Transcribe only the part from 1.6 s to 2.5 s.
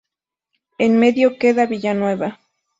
Villanueva.